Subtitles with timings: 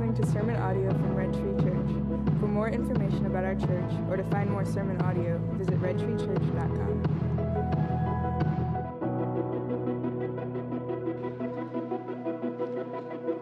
[0.00, 1.90] listening to sermon audio from Red Tree Church.
[2.40, 7.02] For more information about our church or to find more sermon audio, visit redtreechurch.com.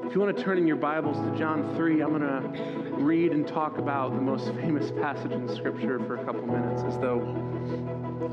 [0.05, 2.41] If you want to turn in your Bibles to John 3, I'm going to
[2.97, 6.99] read and talk about the most famous passage in Scripture for a couple minutes as
[6.99, 7.21] though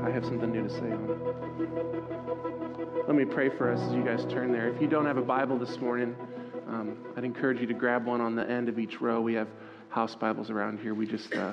[0.04, 3.06] I have something new to say on it.
[3.06, 4.68] Let me pray for us as you guys turn there.
[4.68, 6.16] If you don't have a Bible this morning,
[6.68, 9.20] um, I'd encourage you to grab one on the end of each row.
[9.20, 9.48] We have
[9.88, 10.94] house Bibles around here.
[10.94, 11.52] We just uh,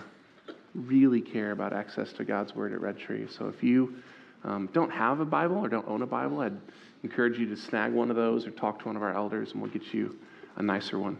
[0.73, 3.27] really care about access to God's Word at Red Tree.
[3.30, 3.95] So if you
[4.44, 6.58] um, don't have a Bible or don't own a Bible, I'd
[7.03, 9.62] encourage you to snag one of those or talk to one of our elders and
[9.62, 10.17] we'll get you
[10.55, 11.17] a nicer one.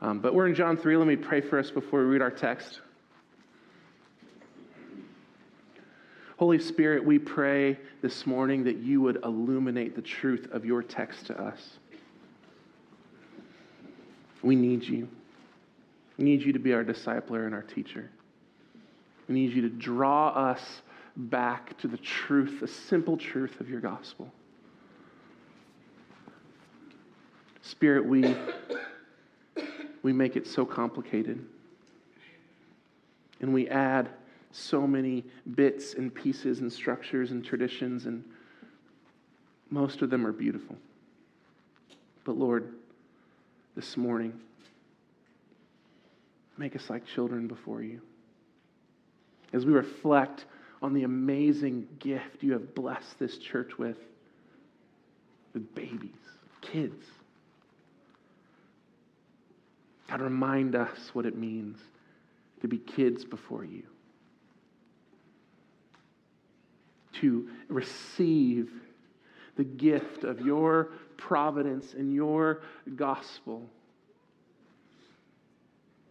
[0.00, 0.96] Um, but we're in John 3.
[0.96, 2.80] Let me pray for us before we read our text.
[6.36, 11.26] Holy Spirit, we pray this morning that you would illuminate the truth of your text
[11.26, 11.78] to us.
[14.44, 15.08] We need you.
[16.18, 18.10] We need you to be our discipler and our teacher.
[19.26, 20.82] We need you to draw us
[21.16, 24.30] back to the truth, the simple truth of your gospel.
[27.62, 28.36] Spirit, we,
[30.02, 31.42] we make it so complicated.
[33.40, 34.10] And we add
[34.52, 38.22] so many bits and pieces and structures and traditions, and
[39.70, 40.76] most of them are beautiful.
[42.24, 42.74] But Lord,
[43.74, 44.40] this morning,
[46.56, 48.00] make us like children before you.
[49.52, 50.44] As we reflect
[50.82, 53.96] on the amazing gift you have blessed this church with,
[55.52, 56.10] with babies,
[56.60, 57.04] kids.
[60.08, 61.78] God, remind us what it means
[62.60, 63.82] to be kids before you,
[67.20, 68.70] to receive
[69.56, 72.62] the gift of your providence and your
[72.96, 73.62] gospel,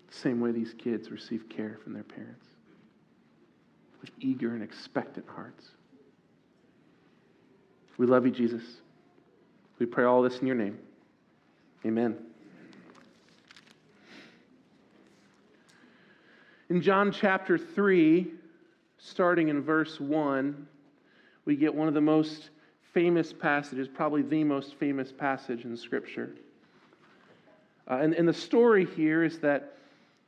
[0.10, 2.46] same way these kids receive care from their parents,
[4.02, 5.66] with eager and expectant hearts.
[7.98, 8.64] We love you, Jesus.
[9.80, 10.78] We pray all this in your name.
[11.86, 12.18] Amen.
[16.70, 18.32] In John chapter 3,
[18.98, 20.68] starting in verse 1,
[21.46, 22.50] we get one of the most
[22.94, 26.30] famous passages, probably the most famous passage in Scripture.
[27.90, 29.74] Uh, and, and the story here is that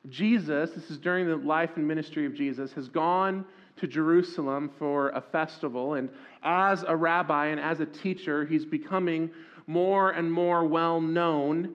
[0.10, 3.46] Jesus, this is during the life and ministry of Jesus, has gone
[3.78, 5.96] to Jerusalem for a festival.
[5.96, 6.10] And
[6.44, 9.30] as a rabbi and as a teacher, he's becoming
[9.68, 11.74] more and more well known.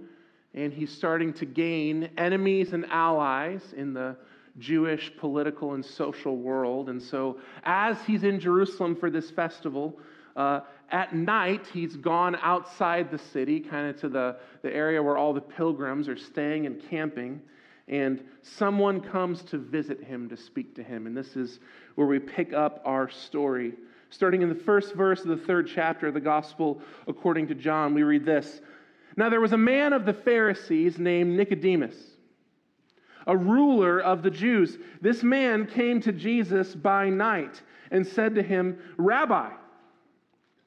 [0.54, 4.16] And he's starting to gain enemies and allies in the
[4.58, 6.88] Jewish political and social world.
[6.88, 9.96] And so, as he's in Jerusalem for this festival,
[10.36, 10.60] uh,
[10.90, 15.32] at night, he's gone outside the city, kind of to the, the area where all
[15.32, 17.40] the pilgrims are staying and camping.
[17.88, 21.06] And someone comes to visit him to speak to him.
[21.06, 21.58] And this is
[21.96, 23.74] where we pick up our story.
[24.10, 27.94] Starting in the first verse of the third chapter of the Gospel according to John,
[27.94, 28.60] we read this
[29.16, 31.96] Now there was a man of the Pharisees named Nicodemus,
[33.26, 34.78] a ruler of the Jews.
[35.00, 37.60] This man came to Jesus by night
[37.90, 39.50] and said to him, Rabbi,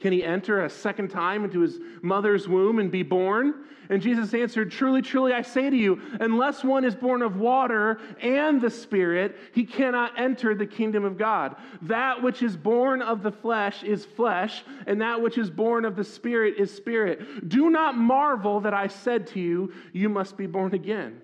[0.00, 3.64] Can he enter a second time into his mother's womb and be born?
[3.90, 7.98] And Jesus answered, Truly, truly, I say to you, unless one is born of water
[8.20, 11.56] and the Spirit, he cannot enter the kingdom of God.
[11.82, 15.96] That which is born of the flesh is flesh, and that which is born of
[15.96, 17.48] the Spirit is spirit.
[17.48, 21.22] Do not marvel that I said to you, You must be born again.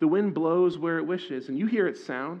[0.00, 2.40] The wind blows where it wishes, and you hear its sound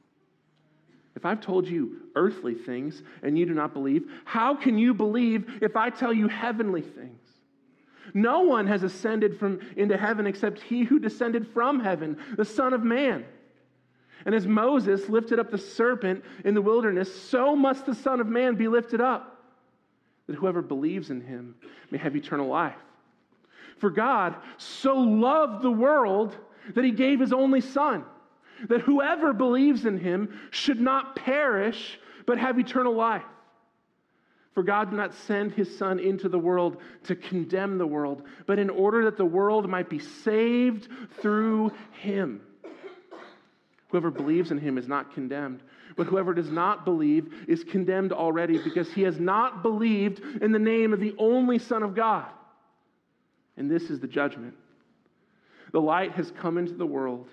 [1.15, 5.61] If I've told you earthly things and you do not believe, how can you believe
[5.61, 7.19] if I tell you heavenly things?
[8.13, 12.73] No one has ascended from into heaven except he who descended from heaven, the Son
[12.73, 13.25] of Man.
[14.25, 18.27] And as Moses lifted up the serpent in the wilderness, so must the Son of
[18.27, 19.43] Man be lifted up,
[20.27, 21.55] that whoever believes in him
[21.89, 22.75] may have eternal life.
[23.77, 26.35] For God so loved the world
[26.75, 28.03] that he gave his only Son,
[28.69, 33.23] that whoever believes in him should not perish, but have eternal life.
[34.53, 38.59] For God did not send his Son into the world to condemn the world, but
[38.59, 40.89] in order that the world might be saved
[41.21, 42.41] through him.
[43.89, 45.61] Whoever believes in him is not condemned,
[45.95, 50.59] but whoever does not believe is condemned already because he has not believed in the
[50.59, 52.27] name of the only Son of God.
[53.57, 54.55] And this is the judgment.
[55.71, 57.27] The light has come into the world,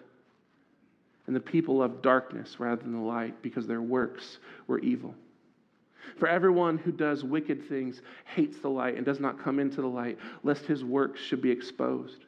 [1.28, 5.14] and the people loved darkness rather than the light because their works were evil.
[6.18, 8.00] For everyone who does wicked things
[8.34, 11.50] hates the light and does not come into the light, lest his works should be
[11.50, 12.24] exposed.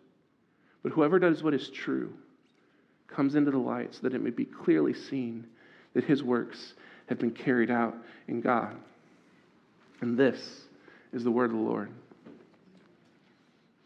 [0.83, 2.13] But whoever does what is true
[3.09, 5.47] comes into the light so that it may be clearly seen
[5.95, 6.75] that his works
[7.07, 7.97] have been carried out
[8.29, 8.77] in God.
[10.03, 10.65] And this
[11.15, 11.91] is the word of the Lord.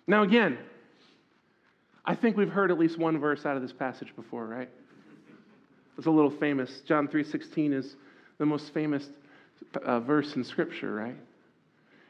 [0.08, 0.58] Now, again,
[2.04, 4.68] I think we've heard at least one verse out of this passage before, right?
[5.96, 6.80] It's a little famous.
[6.80, 7.96] John 3:16 is
[8.38, 9.08] the most famous
[9.82, 11.16] uh, verse in Scripture, right?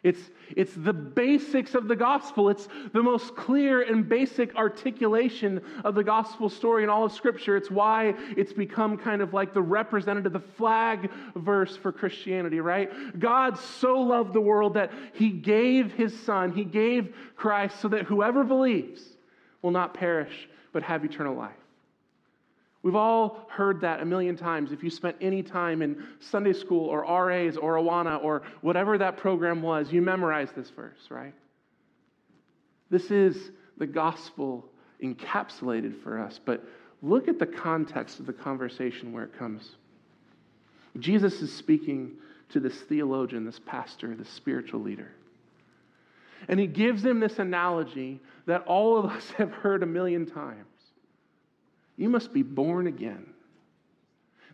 [0.04, 0.20] It's,
[0.54, 2.50] it's the basics of the gospel.
[2.50, 7.56] It's the most clear and basic articulation of the gospel story in all of Scripture.
[7.56, 13.18] It's why it's become kind of like the representative, the flag verse for Christianity, right?
[13.18, 18.02] God so loved the world that he gave his son, he gave Christ so that
[18.02, 19.02] whoever believes
[19.62, 21.63] will not perish but have eternal life.
[22.84, 24.70] We've all heard that a million times.
[24.70, 29.16] If you spent any time in Sunday school or RAs or Awana or whatever that
[29.16, 31.32] program was, you memorized this verse, right?
[32.90, 34.68] This is the gospel
[35.02, 36.38] encapsulated for us.
[36.44, 36.62] But
[37.00, 39.76] look at the context of the conversation where it comes.
[40.98, 42.12] Jesus is speaking
[42.50, 45.10] to this theologian, this pastor, this spiritual leader.
[46.48, 50.66] And he gives him this analogy that all of us have heard a million times.
[51.96, 53.26] You must be born again.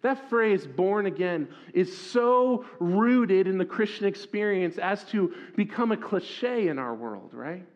[0.02, 5.96] That phrase, born again, is so rooted in the Christian experience as to become a
[5.96, 7.66] cliche in our world, right?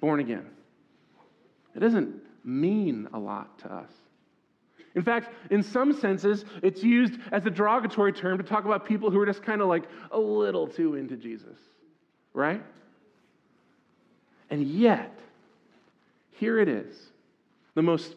[0.00, 0.46] Born again.
[1.74, 2.14] It doesn't
[2.44, 3.90] mean a lot to us.
[4.94, 9.10] In fact, in some senses, it's used as a derogatory term to talk about people
[9.10, 11.58] who are just kind of like a little too into Jesus,
[12.32, 12.62] right?
[14.48, 15.18] And yet,
[16.32, 16.96] here it is
[17.74, 18.14] the most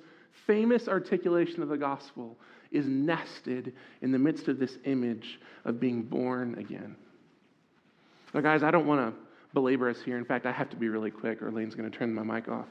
[0.49, 2.35] famous articulation of the gospel
[2.71, 6.95] is nested in the midst of this image of being born again.
[8.33, 9.21] Now, guys, I don't want to
[9.53, 10.17] belabor us here.
[10.17, 12.47] In fact, I have to be really quick, or Lane's going to turn my mic
[12.47, 12.65] off.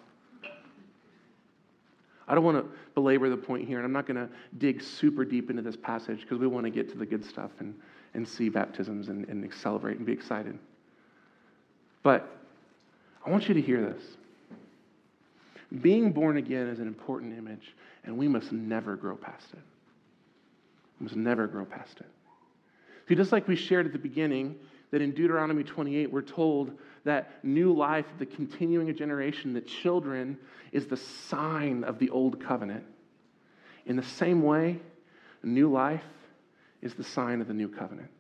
[2.26, 4.28] I don't want to belabor the point here, and I'm not going to
[4.58, 7.52] dig super deep into this passage because we want to get to the good stuff
[7.60, 7.76] and,
[8.14, 10.58] and see baptisms and, and celebrate and be excited.
[12.02, 12.28] But
[13.24, 14.02] I want you to hear this.
[15.80, 17.74] Being born again is an important image,
[18.04, 19.58] and we must never grow past it.
[20.98, 22.06] We must never grow past it.
[23.08, 24.56] See, just like we shared at the beginning,
[24.90, 26.72] that in Deuteronomy 28, we're told
[27.04, 30.38] that new life, the continuing a generation, that children
[30.72, 32.84] is the sign of the old covenant.
[33.86, 34.80] In the same way,
[35.42, 36.04] new life
[36.80, 38.10] is the sign of the new covenant.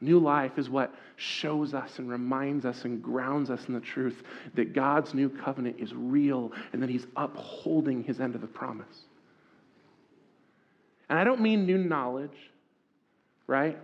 [0.00, 4.22] New life is what shows us and reminds us and grounds us in the truth
[4.54, 9.04] that God's new covenant is real and that He's upholding His end of the promise.
[11.10, 12.36] And I don't mean new knowledge,
[13.46, 13.78] right?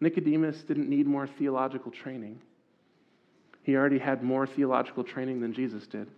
[0.00, 2.40] Nicodemus didn't need more theological training.
[3.62, 6.08] He already had more theological training than Jesus did,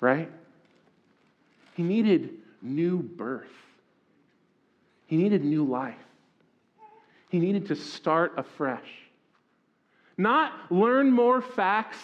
[0.00, 0.28] right?
[1.74, 3.46] He needed new birth,
[5.06, 5.94] he needed new life.
[7.30, 8.88] He needed to start afresh.
[10.18, 11.96] Not learn more facts,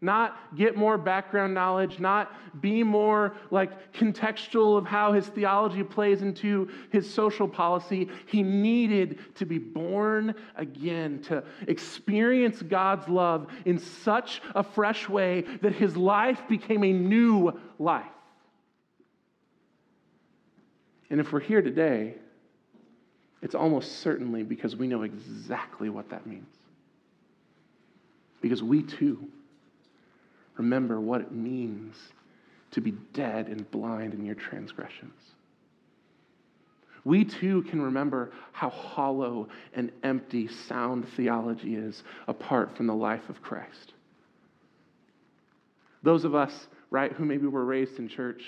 [0.00, 2.32] not get more background knowledge, not
[2.62, 8.08] be more like contextual of how his theology plays into his social policy.
[8.26, 15.42] He needed to be born again, to experience God's love in such a fresh way
[15.60, 18.06] that his life became a new life.
[21.10, 22.14] And if we're here today,
[23.42, 26.46] it's almost certainly because we know exactly what that means.
[28.40, 29.28] Because we too
[30.56, 31.96] remember what it means
[32.72, 35.14] to be dead and blind in your transgressions.
[37.04, 43.28] We too can remember how hollow and empty sound theology is apart from the life
[43.30, 43.94] of Christ.
[46.02, 48.42] Those of us, right, who maybe were raised in church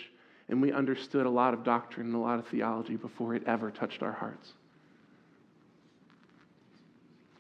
[0.49, 3.71] and we understood a lot of doctrine and a lot of theology before it ever
[3.71, 4.53] touched our hearts.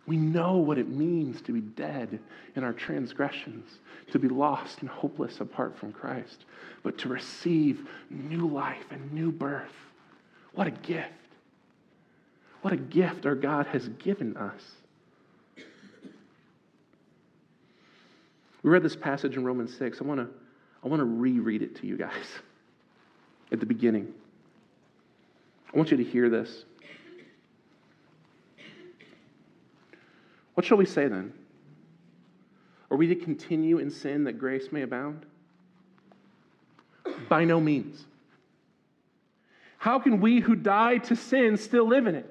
[0.07, 2.19] We know what it means to be dead
[2.57, 3.79] in our transgressions,
[4.11, 6.45] to be lost and hopeless apart from Christ,
[6.83, 9.73] but to receive new life and new birth.
[10.55, 11.11] What a gift.
[12.63, 14.63] What a gift our God has given us.
[18.63, 20.01] We read this passage in Romans 6.
[20.01, 20.29] I want to
[20.85, 22.27] I want to reread it to you guys
[23.53, 24.13] at the beginning.
[25.73, 26.65] I want you to hear this.
[30.55, 31.33] What shall we say then?
[32.91, 35.25] Are we to continue in sin that grace may abound?
[37.29, 38.05] By no means.
[39.79, 42.29] How can we who died to sin still live in it?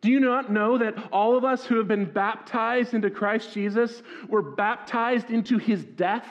[0.00, 4.02] Do you not know that all of us who have been baptized into Christ Jesus
[4.28, 6.26] were baptized into his death?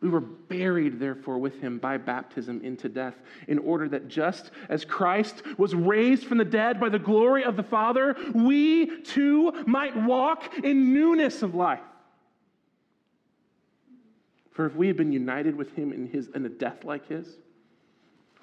[0.00, 3.16] We were buried, therefore, with him by baptism into death,
[3.48, 7.56] in order that just as Christ was raised from the dead by the glory of
[7.56, 11.80] the Father, we too might walk in newness of life.
[14.52, 17.36] For if we have been united with him in, his, in a death like his,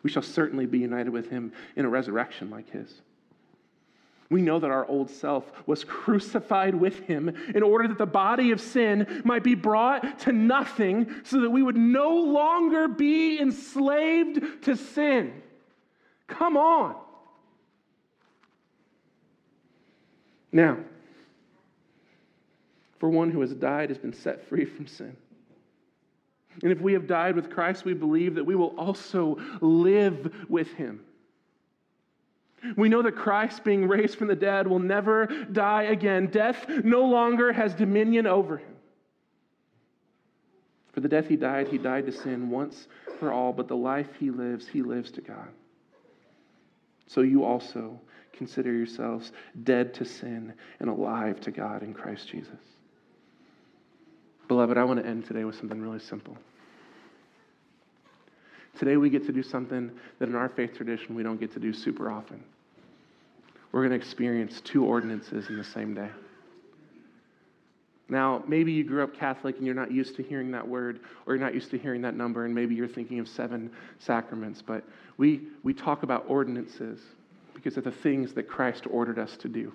[0.04, 3.02] we shall certainly be united with him in a resurrection like his.
[4.30, 8.52] We know that our old self was crucified with him in order that the body
[8.52, 14.64] of sin might be brought to nothing so that we would no longer be enslaved
[14.64, 15.42] to sin.
[16.28, 16.96] Come on.
[20.52, 20.78] Now,
[22.98, 25.16] for one who has died has been set free from sin.
[26.64, 30.72] And if we have died with Christ, we believe that we will also live with
[30.74, 31.02] him.
[32.76, 36.28] We know that Christ, being raised from the dead, will never die again.
[36.28, 38.76] Death no longer has dominion over him.
[40.94, 42.88] For the death he died, he died to sin once
[43.20, 45.50] for all, but the life he lives, he lives to God.
[47.08, 48.00] So you also
[48.32, 52.60] consider yourselves dead to sin and alive to God in Christ Jesus.
[54.48, 56.38] Beloved, I want to end today with something really simple.
[58.78, 61.60] Today we get to do something that in our faith tradition we don't get to
[61.60, 62.44] do super often
[63.76, 66.08] we're going to experience two ordinances in the same day.
[68.08, 71.36] Now, maybe you grew up Catholic and you're not used to hearing that word, or
[71.36, 74.86] you're not used to hearing that number, and maybe you're thinking of seven sacraments, but
[75.18, 77.02] we, we talk about ordinances
[77.54, 79.74] because of the things that Christ ordered us to do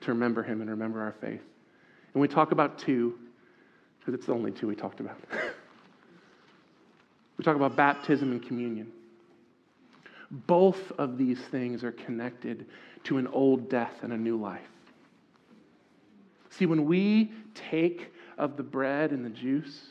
[0.00, 1.42] to remember Him and remember our faith.
[2.14, 3.16] And we talk about two
[4.00, 5.20] because it's the only two we talked about.
[7.38, 8.90] we talk about baptism and communion.
[10.46, 12.66] Both of these things are connected
[13.04, 14.60] to an old death and a new life.
[16.50, 19.88] See, when we take of the bread and the juice,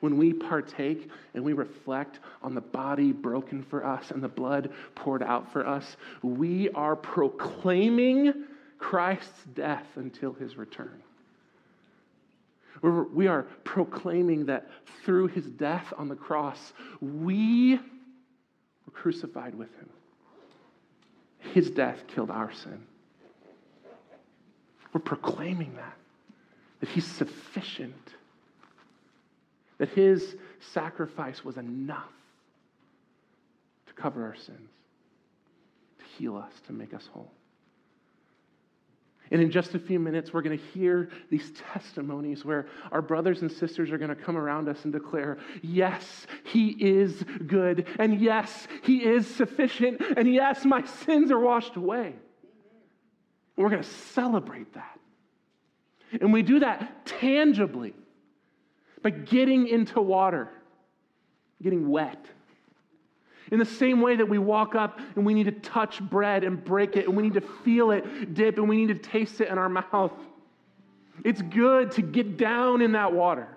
[0.00, 4.70] when we partake and we reflect on the body broken for us and the blood
[4.94, 8.44] poured out for us, we are proclaiming
[8.78, 11.02] Christ's death until his return.
[12.82, 14.70] We are proclaiming that
[15.04, 17.80] through his death on the cross, we were
[19.02, 19.88] crucified with him.
[21.38, 22.82] His death killed our sin.
[24.92, 25.96] We're proclaiming that,
[26.80, 27.94] that He's sufficient,
[29.78, 30.36] that His
[30.72, 32.10] sacrifice was enough
[33.86, 34.70] to cover our sins,
[35.98, 37.30] to heal us, to make us whole.
[39.30, 43.42] And in just a few minutes, we're going to hear these testimonies where our brothers
[43.42, 48.20] and sisters are going to come around us and declare, yes, He is good, and
[48.20, 52.14] yes, He is sufficient, and yes, my sins are washed away.
[53.56, 54.98] And we're going to celebrate that.
[56.20, 57.94] And we do that tangibly
[59.02, 60.48] by getting into water,
[61.62, 62.24] getting wet
[63.50, 66.62] in the same way that we walk up and we need to touch bread and
[66.62, 69.48] break it, and we need to feel it dip, and we need to taste it
[69.48, 70.12] in our mouth.
[71.24, 73.48] It's good to get down in that water.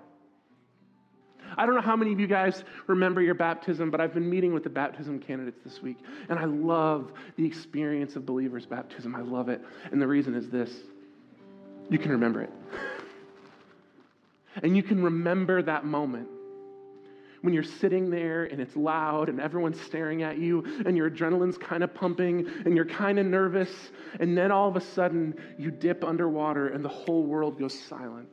[1.57, 4.53] I don't know how many of you guys remember your baptism, but I've been meeting
[4.53, 5.97] with the baptism candidates this week,
[6.29, 9.15] and I love the experience of believers' baptism.
[9.15, 9.61] I love it.
[9.91, 10.71] And the reason is this
[11.89, 12.51] you can remember it.
[14.63, 16.27] And you can remember that moment
[17.41, 21.57] when you're sitting there and it's loud and everyone's staring at you and your adrenaline's
[21.57, 23.71] kind of pumping and you're kind of nervous,
[24.19, 28.31] and then all of a sudden you dip underwater and the whole world goes silent.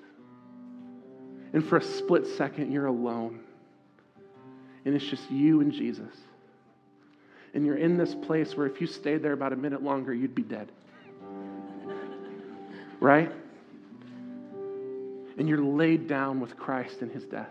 [1.52, 3.40] And for a split second, you're alone.
[4.84, 6.14] And it's just you and Jesus.
[7.54, 10.34] And you're in this place where if you stayed there about a minute longer, you'd
[10.34, 10.70] be dead.
[13.00, 13.30] Right?
[15.38, 17.46] And you're laid down with Christ in his death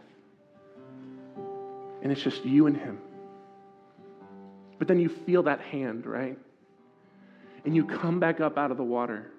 [2.07, 2.99] and it's just you and him.
[4.79, 6.37] But then you feel that hand, right?
[7.67, 9.29] and you come back up out of the water.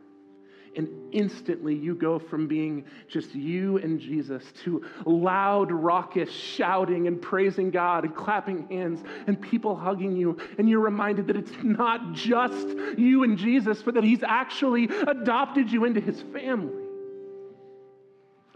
[0.76, 7.22] And instantly you go from being just you and Jesus to loud, raucous shouting and
[7.22, 10.36] praising God and clapping hands and people hugging you.
[10.58, 15.72] And you're reminded that it's not just you and Jesus, but that He's actually adopted
[15.72, 16.77] you into His family.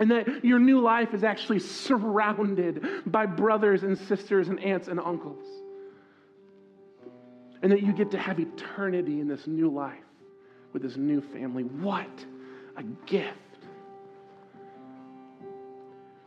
[0.02, 4.98] And that your new life is actually surrounded by brothers and sisters and aunts and
[4.98, 5.44] uncles.
[7.62, 10.02] And that you get to have eternity in this new life
[10.72, 11.62] with this new family.
[11.62, 12.10] What
[12.76, 13.38] a gift.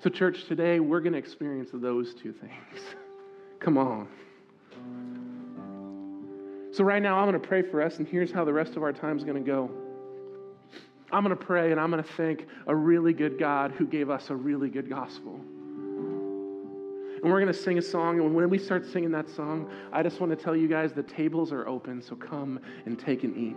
[0.01, 2.79] So, church, today we're going to experience those two things.
[3.59, 4.07] Come on.
[6.71, 8.83] So, right now, I'm going to pray for us, and here's how the rest of
[8.83, 9.69] our time is going to go.
[11.11, 14.09] I'm going to pray and I'm going to thank a really good God who gave
[14.09, 15.39] us a really good gospel.
[17.25, 18.19] And we're going to sing a song.
[18.19, 21.03] And when we start singing that song, I just want to tell you guys the
[21.03, 23.55] tables are open, so come and take and eat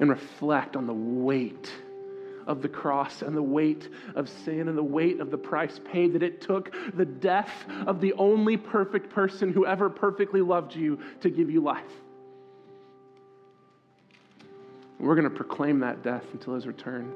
[0.00, 1.70] and reflect on the weight
[2.46, 6.12] of the cross and the weight of sin and the weight of the price paid
[6.14, 7.52] that it took the death
[7.86, 11.84] of the only perfect person who ever perfectly loved you to give you life.
[15.02, 17.12] We're going to proclaim that death until his return.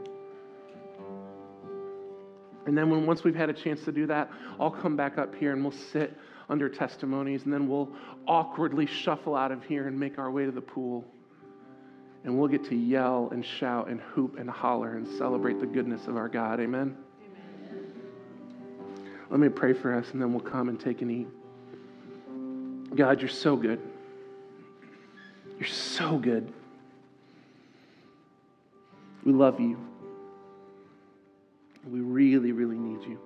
[2.66, 5.34] And then when once we've had a chance to do that, I'll come back up
[5.34, 6.16] here and we'll sit
[6.48, 7.88] under testimonies and then we'll
[8.26, 11.04] awkwardly shuffle out of here and make our way to the pool
[12.26, 16.08] and we'll get to yell and shout and hoop and holler and celebrate the goodness
[16.08, 16.58] of our God.
[16.58, 16.96] Amen?
[17.70, 17.92] Amen.
[19.30, 21.28] Let me pray for us, and then we'll come and take and eat.
[22.96, 23.80] God, you're so good.
[25.56, 26.52] You're so good.
[29.26, 29.76] We love you.
[31.84, 33.18] We really, really need you.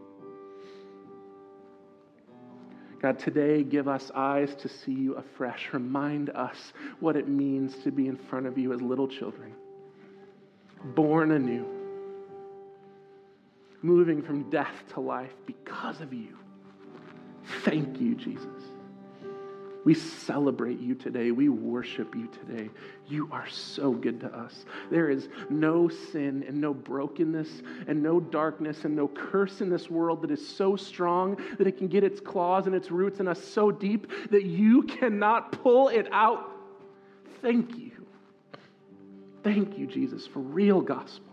[3.03, 5.69] God, today give us eyes to see you afresh.
[5.73, 6.57] Remind us
[7.01, 9.53] what it means to be in front of you as little children,
[10.95, 11.67] born anew,
[13.83, 16.39] moving from death to life because of you.
[17.65, 18.47] Thank you, Jesus.
[19.85, 21.31] We celebrate you today.
[21.31, 22.69] We worship you today.
[23.09, 24.67] You are so good to us.
[24.91, 27.49] There is no sin and no brokenness
[27.87, 31.79] and no darkness and no curse in this world that is so strong that it
[31.79, 35.89] can get its claws and its roots in us so deep that you cannot pull
[35.89, 36.51] it out.
[37.41, 37.93] Thank you.
[39.43, 41.33] Thank you, Jesus, for real gospel,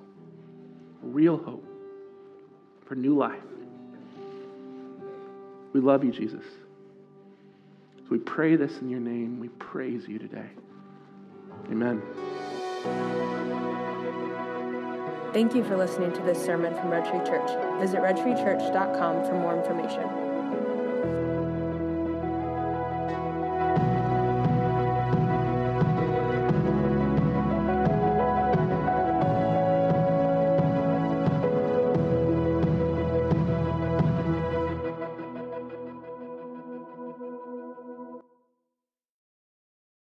[1.02, 1.68] real hope,
[2.86, 3.44] for new life.
[5.74, 6.46] We love you, Jesus.
[8.08, 9.38] So we pray this in your name.
[9.38, 10.48] We praise you today.
[11.70, 12.02] Amen.
[15.34, 17.50] Thank you for listening to this sermon from Red Tree Church.
[17.82, 20.27] Visit redtreechurch.com for more information.